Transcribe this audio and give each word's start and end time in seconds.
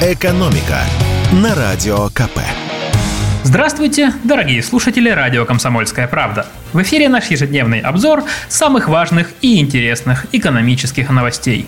«Экономика» 0.00 0.78
на 1.32 1.56
Радио 1.56 2.06
КП. 2.10 2.38
Здравствуйте, 3.42 4.12
дорогие 4.22 4.62
слушатели 4.62 5.08
радио 5.10 5.44
«Комсомольская 5.44 6.06
правда». 6.06 6.46
В 6.72 6.80
эфире 6.82 7.08
наш 7.08 7.26
ежедневный 7.32 7.80
обзор 7.80 8.22
самых 8.48 8.86
важных 8.88 9.32
и 9.40 9.58
интересных 9.58 10.26
экономических 10.30 11.10
новостей. 11.10 11.66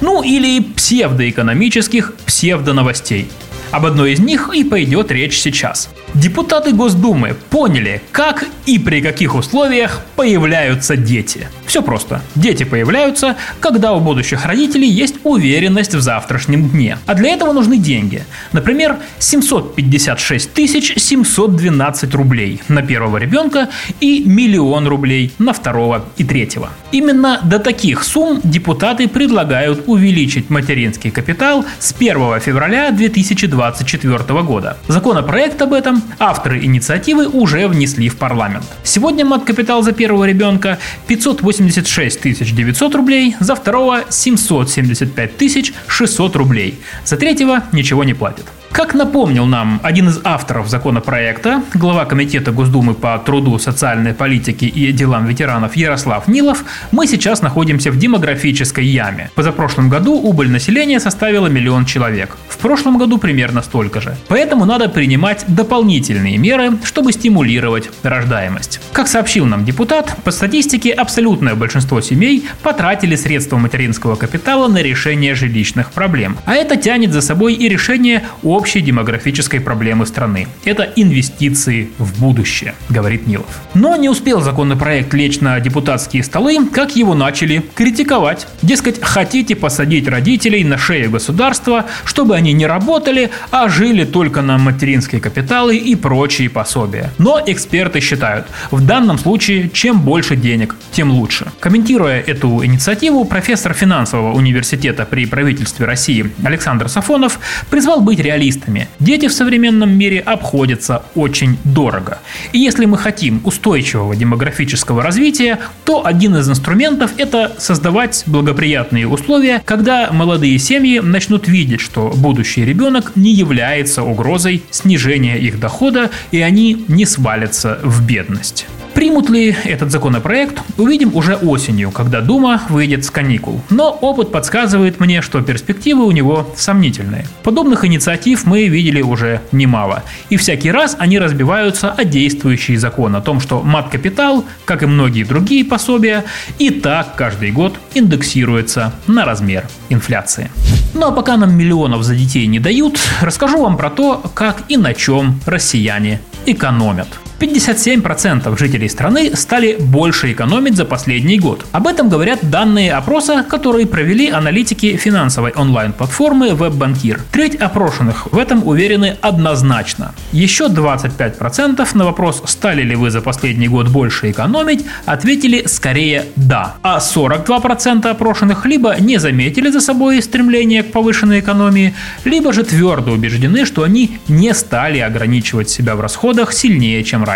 Ну 0.00 0.22
или 0.22 0.62
псевдоэкономических 0.62 2.14
псевдоновостей. 2.24 3.28
Об 3.72 3.86
одной 3.86 4.12
из 4.12 4.20
них 4.20 4.50
и 4.54 4.62
пойдет 4.62 5.10
речь 5.10 5.40
сейчас– 5.40 5.90
Депутаты 6.14 6.72
Госдумы 6.72 7.34
поняли, 7.50 8.00
как 8.12 8.44
и 8.66 8.78
при 8.78 9.00
каких 9.00 9.34
условиях 9.34 10.00
появляются 10.14 10.96
дети. 10.96 11.48
Все 11.66 11.82
просто. 11.82 12.22
Дети 12.36 12.62
появляются, 12.62 13.34
когда 13.58 13.92
у 13.92 14.00
будущих 14.00 14.46
родителей 14.46 14.88
есть 14.88 15.16
уверенность 15.24 15.92
в 15.92 16.00
завтрашнем 16.00 16.68
дне. 16.68 16.98
А 17.06 17.14
для 17.14 17.30
этого 17.30 17.52
нужны 17.52 17.78
деньги. 17.78 18.22
Например, 18.52 18.98
756 19.18 20.50
712 20.96 22.14
рублей 22.14 22.62
на 22.68 22.82
первого 22.82 23.16
ребенка 23.16 23.70
и 24.00 24.22
миллион 24.24 24.86
рублей 24.86 25.32
на 25.40 25.52
второго 25.52 26.04
и 26.16 26.22
третьего. 26.22 26.70
Именно 26.92 27.40
до 27.42 27.58
таких 27.58 28.04
сумм 28.04 28.40
депутаты 28.44 29.08
предлагают 29.08 29.82
увеличить 29.88 30.48
материнский 30.48 31.10
капитал 31.10 31.64
с 31.80 31.92
1 31.92 32.38
февраля 32.38 32.92
2024 32.92 34.42
года. 34.42 34.76
Законопроект 34.86 35.60
об 35.60 35.72
этом 35.72 36.03
авторы 36.18 36.64
инициативы 36.64 37.28
уже 37.28 37.68
внесли 37.68 38.08
в 38.08 38.16
парламент. 38.16 38.64
Сегодня 38.82 39.24
мат-капитал 39.24 39.82
за 39.82 39.92
первого 39.92 40.24
ребенка 40.24 40.78
586 41.06 42.54
900 42.54 42.94
рублей, 42.94 43.36
за 43.40 43.54
второго 43.54 44.04
775 44.08 45.72
600 45.86 46.36
рублей, 46.36 46.80
за 47.04 47.16
третьего 47.16 47.62
ничего 47.72 48.04
не 48.04 48.14
платят. 48.14 48.46
Как 48.74 48.92
напомнил 48.92 49.46
нам 49.46 49.78
один 49.84 50.08
из 50.08 50.20
авторов 50.24 50.68
законопроекта, 50.68 51.62
глава 51.74 52.06
Комитета 52.06 52.50
Госдумы 52.50 52.94
по 52.94 53.16
труду, 53.24 53.56
социальной 53.60 54.14
политике 54.14 54.66
и 54.66 54.90
делам 54.90 55.26
ветеранов 55.26 55.76
Ярослав 55.76 56.26
Нилов, 56.26 56.64
мы 56.90 57.06
сейчас 57.06 57.40
находимся 57.40 57.92
в 57.92 57.98
демографической 57.98 58.84
яме. 58.84 59.30
Позапрошлом 59.36 59.88
году 59.88 60.14
убыль 60.14 60.50
населения 60.50 60.98
составила 60.98 61.46
миллион 61.46 61.84
человек. 61.84 62.36
В 62.48 62.58
прошлом 62.58 62.98
году 62.98 63.18
примерно 63.18 63.62
столько 63.62 64.00
же. 64.00 64.16
Поэтому 64.26 64.64
надо 64.64 64.88
принимать 64.88 65.44
дополнительные 65.46 66.36
меры, 66.36 66.72
чтобы 66.82 67.12
стимулировать 67.12 67.88
рождаемость. 68.02 68.80
Как 68.92 69.06
сообщил 69.06 69.46
нам 69.46 69.64
депутат, 69.64 70.16
по 70.24 70.32
статистике 70.32 70.90
абсолютное 70.90 71.54
большинство 71.54 72.00
семей 72.00 72.48
потратили 72.64 73.14
средства 73.14 73.56
материнского 73.56 74.16
капитала 74.16 74.66
на 74.66 74.82
решение 74.82 75.36
жилищных 75.36 75.92
проблем. 75.92 76.38
А 76.44 76.56
это 76.56 76.74
тянет 76.74 77.12
за 77.12 77.20
собой 77.20 77.54
и 77.54 77.68
решение 77.68 78.24
общества 78.42 78.63
общей 78.64 78.80
демографической 78.80 79.60
проблемы 79.60 80.06
страны. 80.06 80.48
Это 80.64 80.84
инвестиции 80.96 81.90
в 81.98 82.18
будущее, 82.18 82.74
говорит 82.88 83.26
Нилов. 83.26 83.60
Но 83.74 83.94
не 83.96 84.08
успел 84.08 84.40
законопроект 84.40 85.12
лечь 85.12 85.40
на 85.40 85.60
депутатские 85.60 86.24
столы, 86.24 86.66
как 86.72 86.96
его 86.96 87.14
начали 87.14 87.62
критиковать. 87.74 88.46
Дескать, 88.62 89.02
хотите 89.02 89.54
посадить 89.54 90.08
родителей 90.08 90.64
на 90.64 90.78
шею 90.78 91.10
государства, 91.10 91.84
чтобы 92.06 92.36
они 92.36 92.54
не 92.54 92.66
работали, 92.66 93.28
а 93.50 93.68
жили 93.68 94.06
только 94.06 94.40
на 94.40 94.56
материнские 94.56 95.20
капиталы 95.20 95.76
и 95.76 95.94
прочие 95.94 96.48
пособия. 96.48 97.12
Но 97.18 97.38
эксперты 97.46 98.00
считают, 98.00 98.46
в 98.70 98.80
данном 98.86 99.18
случае 99.18 99.68
чем 99.68 100.00
больше 100.00 100.36
денег, 100.36 100.74
тем 100.90 101.10
лучше. 101.10 101.52
Комментируя 101.60 102.18
эту 102.18 102.64
инициативу, 102.64 103.26
профессор 103.26 103.74
финансового 103.74 104.32
университета 104.32 105.04
при 105.04 105.26
правительстве 105.26 105.84
России 105.84 106.32
Александр 106.42 106.88
Сафонов 106.88 107.38
призвал 107.68 108.00
быть 108.00 108.20
реалистом 108.20 108.53
специалистами. 108.54 108.88
Дети 109.00 109.28
в 109.28 109.32
современном 109.32 109.90
мире 109.90 110.20
обходятся 110.20 111.02
очень 111.14 111.58
дорого. 111.64 112.18
И 112.52 112.58
если 112.58 112.86
мы 112.86 112.98
хотим 112.98 113.40
устойчивого 113.44 114.16
демографического 114.16 115.02
развития, 115.02 115.58
то 115.84 116.06
один 116.06 116.36
из 116.36 116.48
инструментов– 116.48 117.12
это 117.18 117.52
создавать 117.58 118.24
благоприятные 118.26 119.06
условия, 119.06 119.62
когда 119.64 120.10
молодые 120.12 120.58
семьи 120.58 121.00
начнут 121.00 121.48
видеть, 121.48 121.80
что 121.80 122.12
будущий 122.16 122.64
ребенок 122.64 123.12
не 123.16 123.32
является 123.32 124.02
угрозой 124.02 124.62
снижения 124.70 125.38
их 125.38 125.60
дохода, 125.60 126.10
и 126.30 126.40
они 126.40 126.84
не 126.88 127.06
свалятся 127.06 127.78
в 127.82 128.06
бедность. 128.06 128.66
Примут 128.94 129.28
ли 129.28 129.54
этот 129.64 129.90
законопроект, 129.90 130.62
увидим 130.78 131.14
уже 131.16 131.34
осенью, 131.34 131.90
когда 131.90 132.20
Дума 132.20 132.62
выйдет 132.68 133.04
с 133.04 133.10
каникул. 133.10 133.60
Но 133.68 133.90
опыт 133.90 134.30
подсказывает 134.30 135.00
мне, 135.00 135.20
что 135.20 135.40
перспективы 135.42 136.04
у 136.04 136.12
него 136.12 136.48
сомнительные. 136.56 137.26
Подобных 137.42 137.84
инициатив 137.84 138.44
мы 138.46 138.68
видели 138.68 139.02
уже 139.02 139.40
немало. 139.50 140.04
И 140.30 140.36
всякий 140.36 140.70
раз 140.70 140.96
они 140.98 141.18
разбиваются 141.18 141.90
о 141.90 142.04
действующий 142.04 142.76
закон 142.76 143.16
о 143.16 143.20
том, 143.20 143.40
что 143.40 143.62
мат-капитал, 143.62 144.44
как 144.64 144.84
и 144.84 144.86
многие 144.86 145.24
другие 145.24 145.64
пособия, 145.64 146.24
и 146.58 146.70
так 146.70 147.16
каждый 147.16 147.50
год 147.50 147.78
индексируется 147.94 148.94
на 149.08 149.24
размер 149.24 149.66
инфляции. 149.88 150.50
Ну 150.94 151.06
а 151.06 151.10
пока 151.10 151.36
нам 151.36 151.56
миллионов 151.56 152.04
за 152.04 152.14
детей 152.14 152.46
не 152.46 152.60
дают, 152.60 152.98
расскажу 153.20 153.60
вам 153.60 153.76
про 153.76 153.90
то, 153.90 154.22
как 154.34 154.62
и 154.68 154.76
на 154.76 154.94
чем 154.94 155.40
россияне 155.46 156.20
экономят. 156.46 157.08
57% 157.44 158.58
жителей 158.58 158.88
страны 158.88 159.36
стали 159.36 159.76
больше 159.78 160.32
экономить 160.32 160.76
за 160.76 160.84
последний 160.84 161.38
год. 161.38 161.64
Об 161.72 161.86
этом 161.86 162.08
говорят 162.08 162.38
данные 162.50 162.94
опроса, 162.94 163.44
которые 163.48 163.86
провели 163.86 164.30
аналитики 164.30 164.96
финансовой 164.96 165.52
онлайн-платформы 165.52 166.48
WebBankir. 166.48 167.20
Треть 167.30 167.56
опрошенных 167.56 168.32
в 168.32 168.38
этом 168.38 168.66
уверены 168.66 169.16
однозначно. 169.20 170.14
Еще 170.32 170.68
25% 170.68 171.86
на 171.94 172.04
вопрос, 172.04 172.42
стали 172.46 172.82
ли 172.82 172.96
вы 172.96 173.10
за 173.10 173.20
последний 173.20 173.68
год 173.68 173.88
больше 173.88 174.30
экономить, 174.30 174.86
ответили 175.04 175.64
скорее 175.66 176.24
«да». 176.36 176.76
А 176.82 176.98
42% 176.98 178.06
опрошенных 178.08 178.64
либо 178.64 178.96
не 178.98 179.18
заметили 179.18 179.70
за 179.70 179.80
собой 179.80 180.22
стремление 180.22 180.82
к 180.82 180.92
повышенной 180.92 181.40
экономии, 181.40 181.94
либо 182.24 182.52
же 182.52 182.64
твердо 182.64 183.12
убеждены, 183.12 183.66
что 183.66 183.82
они 183.82 184.18
не 184.28 184.54
стали 184.54 184.98
ограничивать 184.98 185.68
себя 185.68 185.94
в 185.94 186.00
расходах 186.00 186.52
сильнее, 186.54 187.04
чем 187.04 187.22
раньше. 187.22 187.33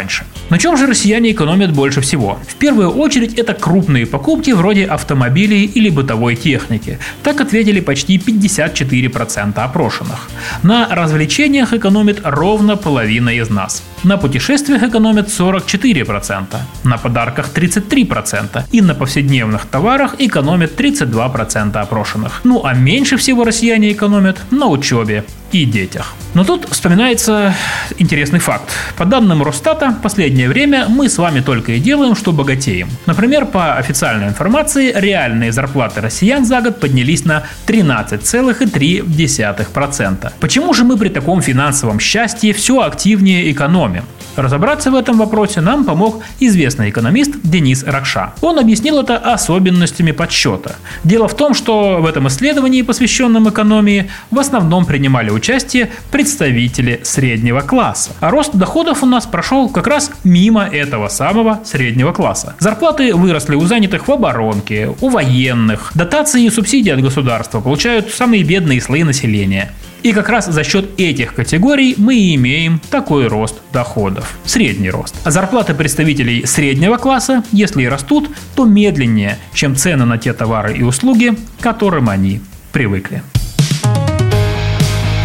На 0.51 0.59
чем 0.59 0.77
же 0.77 0.87
россияне 0.87 1.33
экономят 1.33 1.73
больше 1.73 2.01
всего? 2.01 2.39
В 2.49 2.55
первую 2.55 2.91
очередь 2.91 3.35
это 3.35 3.55
крупные 3.55 4.07
покупки 4.07 4.53
вроде 4.53 4.85
автомобилей 4.87 5.65
или 5.65 5.91
бытовой 5.91 6.37
техники. 6.37 6.99
Так 7.23 7.41
ответили 7.41 7.81
почти 7.81 8.17
54% 8.17 9.59
опрошенных. 9.59 10.29
На 10.63 10.89
развлечениях 10.89 11.73
экономит 11.73 12.21
ровно 12.25 12.77
половина 12.77 13.31
из 13.31 13.51
нас. 13.51 13.83
На 14.05 14.17
путешествиях 14.17 14.83
экономят 14.83 15.29
44%, 15.29 16.57
на 16.85 16.99
подарках 16.99 17.51
33% 17.55 18.65
и 18.71 18.81
на 18.81 18.95
повседневных 18.95 19.67
товарах 19.67 20.15
экономят 20.19 20.81
32% 20.81 21.77
опрошенных. 21.77 22.41
Ну 22.45 22.65
а 22.65 22.75
меньше 22.75 23.17
всего 23.17 23.45
россияне 23.45 23.93
экономят 23.93 24.39
на 24.51 24.67
учебе 24.67 25.25
и 25.53 25.65
детях. 25.65 26.15
Но 26.35 26.45
тут 26.45 26.69
вспоминается 26.71 27.55
интересный 27.99 28.39
факт. 28.39 28.71
По 28.97 29.05
данным 29.05 29.43
Росстата, 29.43 29.78
в 29.87 30.01
последнее 30.03 30.49
время 30.49 30.87
мы 30.89 31.09
с 31.09 31.19
вами 31.19 31.39
только 31.41 31.73
и 31.73 31.81
делаем, 31.81 32.17
что 32.17 32.33
богатеем. 32.33 32.89
Например, 33.07 33.47
по 33.47 33.77
официальной 33.77 34.27
информации, 34.29 34.93
реальные 34.95 35.53
зарплаты 35.53 36.01
россиян 36.01 36.45
за 36.45 36.61
год 36.61 36.81
поднялись 36.81 37.25
на 37.25 37.45
13,3%. 37.67 40.33
Почему 40.41 40.75
же 40.75 40.85
мы 40.85 40.97
при 40.97 41.09
таком 41.09 41.41
финансовом 41.41 42.01
счастье 42.01 42.53
все 42.53 42.81
активнее 42.81 43.53
экономим? 43.53 44.03
Разобраться 44.39 44.93
в 44.93 44.95
этом 44.95 45.19
вопросе 45.19 45.61
нам 45.61 45.85
помог 45.85 46.23
известный 46.39 46.91
экономист 46.91 47.33
Денис 47.43 47.83
Ракша. 47.83 48.35
Он 48.41 48.61
объяснил 48.61 49.01
это 49.01 49.17
особенностями 49.17 50.13
подсчета. 50.13 50.77
Дело 51.03 51.27
в 51.27 51.35
том, 51.35 51.55
что 51.55 51.99
в 52.01 52.07
этом 52.07 52.29
исследовании, 52.29 52.83
посвященном 52.83 53.49
экономии, 53.49 54.09
в 54.31 54.39
основном 54.39 54.87
принимали 54.87 55.31
участие 55.31 55.91
представители 56.13 57.01
среднего 57.03 57.63
класса. 57.63 58.13
А 58.21 58.31
рост 58.31 58.55
доходов 58.55 59.03
у 59.03 59.07
нас 59.07 59.27
прошел 59.27 59.68
как 59.73 59.87
раз 59.87 60.11
мимо 60.25 60.65
этого 60.65 61.09
самого 61.09 61.61
среднего 61.65 62.13
класса. 62.13 62.55
Зарплаты 62.59 63.15
выросли 63.15 63.55
у 63.55 63.65
занятых 63.67 64.09
в 64.09 64.13
оборонке, 64.13 64.95
у 65.01 65.09
военных. 65.09 65.93
Дотации 65.95 66.45
и 66.45 66.51
субсидии 66.51 66.91
от 66.91 67.01
государства 67.01 67.61
получают 67.61 68.11
самые 68.13 68.43
бедные 68.43 68.81
слои 68.81 69.05
населения. 69.05 69.73
И 70.03 70.13
как 70.13 70.29
раз 70.29 70.47
за 70.47 70.63
счет 70.63 70.99
этих 70.99 71.35
категорий 71.35 71.95
мы 71.99 72.15
и 72.15 72.35
имеем 72.37 72.81
такой 72.91 73.27
рост 73.27 73.57
доходов. 73.73 74.39
Средний 74.45 74.91
рост. 74.91 75.15
А 75.25 75.31
зарплаты 75.31 75.75
представителей 75.75 76.47
среднего 76.47 76.97
класса, 76.97 77.43
если 77.53 77.83
и 77.83 77.89
растут, 77.89 78.31
то 78.55 78.65
медленнее, 78.65 79.39
чем 79.53 79.75
цены 79.75 80.05
на 80.05 80.19
те 80.19 80.33
товары 80.33 80.77
и 80.77 80.83
услуги, 80.83 81.37
к 81.59 81.63
которым 81.63 82.09
они 82.09 82.41
привыкли. 82.73 83.23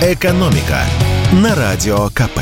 Экономика 0.01 0.81
на 1.31 1.55
радио 1.55 2.09
КП. 2.09 2.39